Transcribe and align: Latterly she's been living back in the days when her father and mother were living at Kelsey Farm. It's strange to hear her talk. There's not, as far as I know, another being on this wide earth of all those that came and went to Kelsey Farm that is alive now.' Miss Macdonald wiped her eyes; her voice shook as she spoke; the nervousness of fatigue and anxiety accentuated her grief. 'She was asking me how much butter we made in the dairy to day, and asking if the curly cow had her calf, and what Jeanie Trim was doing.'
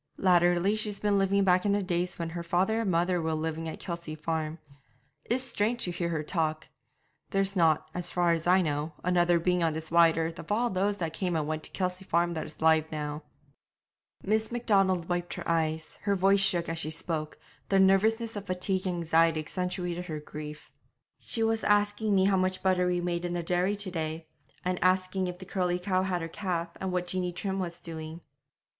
Latterly 0.17 0.75
she's 0.75 0.97
been 0.99 1.19
living 1.19 1.43
back 1.43 1.63
in 1.63 1.73
the 1.73 1.83
days 1.83 2.17
when 2.17 2.29
her 2.31 2.41
father 2.41 2.81
and 2.81 2.89
mother 2.89 3.21
were 3.21 3.35
living 3.35 3.69
at 3.69 3.79
Kelsey 3.79 4.15
Farm. 4.15 4.57
It's 5.25 5.43
strange 5.43 5.83
to 5.83 5.91
hear 5.91 6.09
her 6.09 6.23
talk. 6.23 6.67
There's 7.29 7.55
not, 7.55 7.87
as 7.93 8.09
far 8.09 8.31
as 8.31 8.47
I 8.47 8.63
know, 8.63 8.93
another 9.03 9.37
being 9.37 9.61
on 9.61 9.73
this 9.73 9.91
wide 9.91 10.17
earth 10.17 10.39
of 10.39 10.51
all 10.51 10.71
those 10.71 10.97
that 10.97 11.13
came 11.13 11.35
and 11.35 11.45
went 11.45 11.61
to 11.65 11.69
Kelsey 11.69 12.03
Farm 12.03 12.33
that 12.33 12.47
is 12.47 12.57
alive 12.59 12.85
now.' 12.91 13.21
Miss 14.23 14.51
Macdonald 14.51 15.07
wiped 15.07 15.35
her 15.35 15.43
eyes; 15.47 15.99
her 16.01 16.15
voice 16.15 16.39
shook 16.39 16.67
as 16.67 16.79
she 16.79 16.89
spoke; 16.89 17.37
the 17.69 17.79
nervousness 17.79 18.35
of 18.35 18.47
fatigue 18.47 18.87
and 18.87 18.95
anxiety 19.03 19.39
accentuated 19.39 20.07
her 20.07 20.19
grief. 20.19 20.71
'She 21.19 21.43
was 21.43 21.63
asking 21.63 22.15
me 22.15 22.25
how 22.25 22.37
much 22.37 22.63
butter 22.63 22.87
we 22.87 23.01
made 23.01 23.23
in 23.23 23.33
the 23.33 23.43
dairy 23.43 23.75
to 23.75 23.91
day, 23.91 24.25
and 24.65 24.83
asking 24.83 25.27
if 25.27 25.37
the 25.37 25.45
curly 25.45 25.77
cow 25.77 26.01
had 26.01 26.23
her 26.23 26.27
calf, 26.27 26.69
and 26.77 26.91
what 26.91 27.05
Jeanie 27.05 27.31
Trim 27.31 27.59
was 27.59 27.79
doing.' 27.79 28.21